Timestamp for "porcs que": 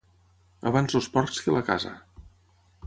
1.17-1.55